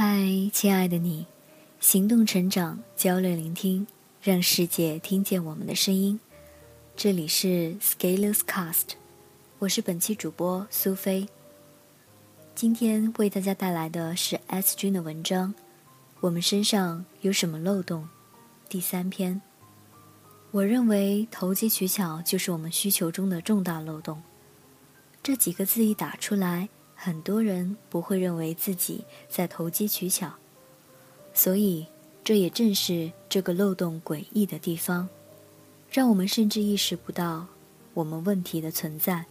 [0.00, 1.26] 嗨，亲爱的你，
[1.80, 3.84] 行动成长，交流聆听，
[4.22, 6.20] 让世界听见我们的声音。
[6.94, 8.90] 这里是 Scalers Cast，
[9.58, 11.28] 我是本期主播苏菲。
[12.54, 15.52] 今天为大家带来的是 S 君的文章。
[16.20, 18.08] 我们身上有什么漏洞？
[18.68, 19.42] 第三篇。
[20.52, 24.22] 我认为投机取巧就是我们需求中的重大漏洞。
[25.24, 26.68] 这几个字一打出来。
[27.00, 30.32] 很多人不会认为自己在投机取巧，
[31.32, 31.86] 所以
[32.24, 35.08] 这也正是这个漏洞诡异的地方，
[35.88, 37.46] 让我们甚至意识不到
[37.94, 39.26] 我们问题的存在。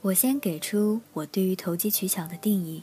[0.00, 2.82] 我先给出我对于投机取巧的定义：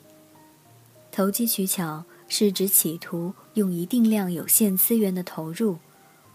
[1.11, 5.80] 投机取巧是指企图用一定量有限资源的投入，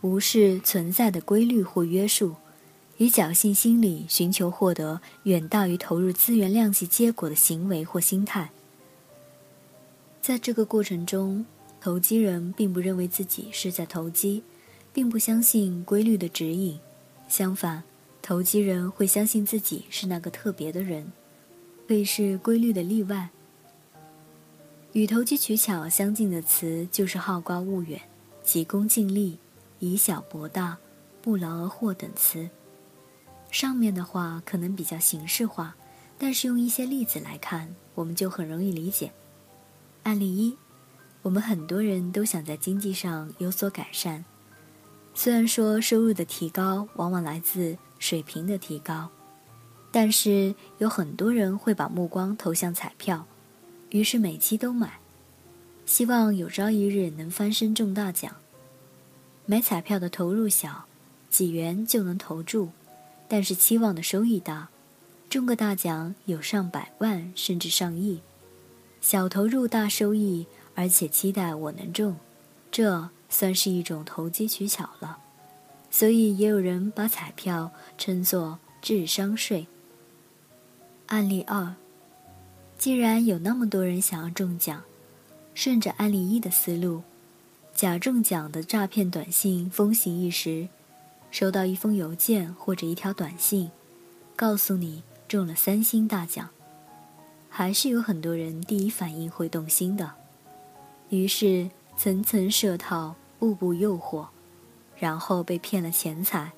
[0.01, 2.35] 无视存在的规律或约束。
[3.03, 8.53] 以侥幸心理寻求获得远大于投入资源量级结果的行为或心态，
[10.21, 11.45] 在这个过程中，
[11.81, 14.45] 投机人并不认为自己是在投机，
[14.93, 16.79] 并不相信规律的指引。
[17.29, 17.83] 相反，
[18.23, 21.11] 投机人会相信自己是那个特别的人，
[21.89, 23.31] 可以是规律的例外。
[24.93, 28.01] 与投机取巧相近的词就是好高骛远、
[28.45, 29.39] 急功近利、
[29.81, 30.79] 以小博大、
[31.21, 32.49] 不劳而获等词。
[33.53, 35.77] 上面的话可能比较形式化，
[36.19, 39.13] 但是用一些例子来看，我们就很容易理解。
[40.05, 40.57] 案例一，
[41.21, 44.25] 我们很多人都想在经济上有所改善，
[45.15, 49.11] 虽然说收入的提高往往来自水平的提高，
[49.91, 53.27] 但是有很多人会把目光投向彩票，
[53.91, 54.99] 于是每期都买，
[55.85, 58.35] 希望有朝一日能翻身中大奖。
[59.45, 60.87] 买彩票的投入小，
[61.29, 62.71] 几元就能投注。
[63.33, 64.69] 但是期望的收益大，
[65.31, 68.21] 中个大奖有上百万甚至上亿，
[69.01, 72.15] 小投入大收益，而且期待我能中，
[72.71, 75.17] 这算是一种投机取巧了。
[75.91, 79.67] 所以也有人把彩票称作智商税。
[81.07, 81.75] 案例二，
[82.77, 84.83] 既然有那么多人想要中奖，
[85.55, 87.03] 顺着案例一的思路，
[87.75, 90.69] 假中奖的诈骗短信风行一时。
[91.33, 93.71] 收到一封邮件或者一条短信，
[94.37, 96.51] 告诉你中了三星大奖，
[97.49, 100.13] 还是有很多人第一反应会动心的。
[101.09, 104.29] 于是层层设套，步步诱惑，
[104.99, 106.53] 然后被骗了钱财。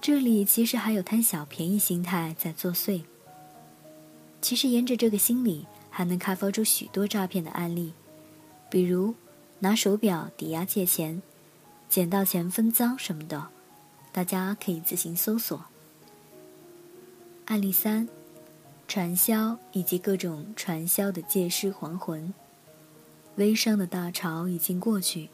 [0.00, 3.02] 这里其实还有贪小便宜心态在作祟。
[4.40, 7.92] 其实沿着这个心理，还能开发出许多诈骗的案例，
[8.70, 9.14] 比如
[9.58, 11.20] 拿手表抵押借钱，
[11.88, 13.48] 捡到钱分赃什么的。
[14.14, 15.60] 大家可以自行搜索。
[17.46, 18.08] 案例三：
[18.86, 22.32] 传销以及各种传销的借尸还魂。
[23.34, 25.30] 微商的大潮已经过去，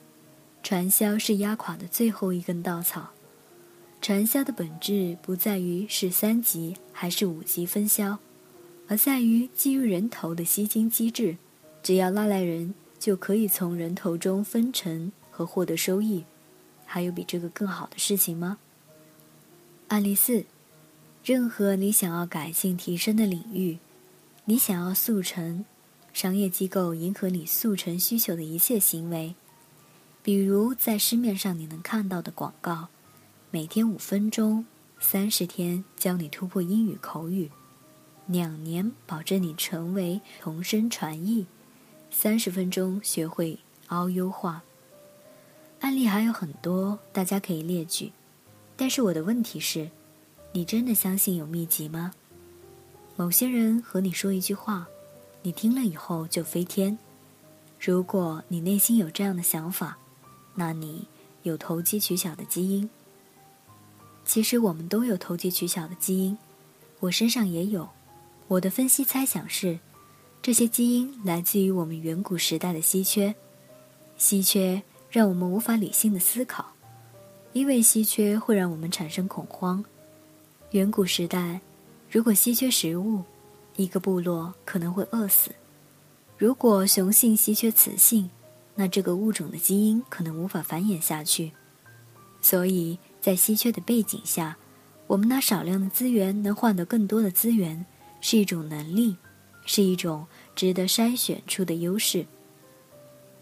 [0.63, 3.11] 传销是压垮的最后一根稻草。
[4.01, 8.19] 传销的本质不在于是三级还是五级分销，
[8.89, 11.37] 而在于基于人头的吸金机制。
[11.83, 16.25] 只要拉来人，就可以从人头中分成和获得收益。
[16.87, 18.57] 还有比这个更好的事情吗？
[19.91, 20.45] 案例四：
[21.25, 23.81] 任何你想要改进提升的领域，
[24.45, 25.65] 你想要速成，
[26.13, 29.35] 商业机构迎合你速成需求的一切行为，
[30.23, 32.87] 比如在市面上你能看到的广告，
[33.51, 34.65] 每天五分钟，
[35.01, 37.51] 三十天教你突破英语口语，
[38.29, 41.47] 两年保证你成为同声传译，
[42.13, 43.59] 三十分钟学会
[43.89, 44.63] 凹优化。
[45.81, 48.13] 案例还有很多，大家可以列举。
[48.81, 49.91] 但是我的问题是，
[50.53, 52.15] 你真的相信有秘籍吗？
[53.15, 54.89] 某些人和你说一句话，
[55.43, 56.99] 你听了以后就飞天。
[57.79, 59.99] 如果你内心有这样的想法，
[60.55, 61.07] 那你
[61.43, 62.89] 有投机取巧的基因。
[64.25, 66.39] 其实我们都有投机取巧的基因，
[67.01, 67.87] 我身上也有。
[68.49, 69.79] 我的分析猜想是，
[70.41, 73.35] 这些基因来自于我们远古时代的稀缺，
[74.17, 76.73] 稀缺让我们无法理性的思考。
[77.53, 79.85] 因为稀缺会让我们产生恐慌。
[80.71, 81.61] 远古时代，
[82.09, 83.23] 如果稀缺食物，
[83.77, 85.51] 一个部落可能会饿死。
[86.39, 88.31] 如果雄性稀缺雌性，
[88.77, 91.53] 那这个物种的基因可能无法繁衍下去。
[92.41, 94.57] 所以在稀缺的背景下，
[95.09, 97.85] 我们拿少量的资源能换得更多的资源，
[98.21, 99.17] 是一种能力，
[99.67, 102.25] 是一种值得筛选出的优势。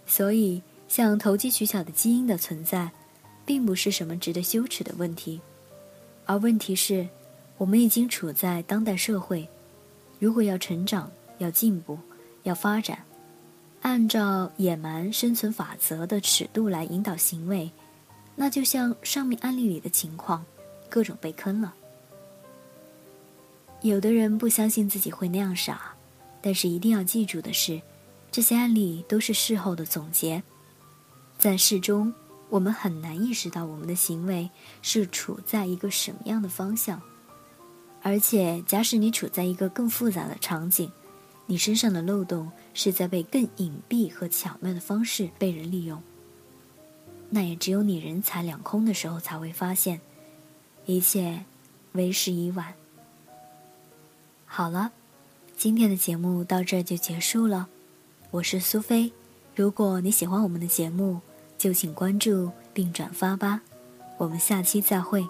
[0.06, 2.90] 所以，像投机取巧的基因的存在。
[3.48, 5.40] 并不是什么值得羞耻的问题，
[6.26, 7.08] 而问题是，
[7.56, 9.48] 我们已经处在当代社会，
[10.18, 11.98] 如果要成长、要进步、
[12.42, 13.02] 要发展，
[13.80, 17.70] 按照野蛮生存法则的尺度来引导行为，
[18.36, 20.44] 那就像上面案例里的情况，
[20.90, 21.74] 各种被坑了。
[23.80, 25.94] 有的人不相信自己会那样傻，
[26.42, 27.80] 但是一定要记住的是，
[28.30, 30.42] 这些案例都是事后的总结，
[31.38, 32.12] 在事中
[32.48, 34.50] 我们很难意识到我们的行为
[34.82, 37.00] 是处在一个什么样的方向，
[38.02, 40.90] 而且假使你处在一个更复杂的场景。
[41.46, 46.02] 你身上的漏洞是在被更隐蔽和巧妙的方式被人利用，
[47.30, 50.00] 那也只有你人财两空的时候才会发现，
[50.84, 51.44] 一切
[51.92, 52.74] 为时已晚。
[54.44, 54.92] 好了，
[55.56, 57.68] 今天的节目到这就结束了，
[58.30, 59.10] 我是苏菲。
[59.54, 61.20] 如果你喜欢我们的节目，
[61.58, 63.60] 就请关注并转发吧，
[64.16, 65.26] 我们下期再会。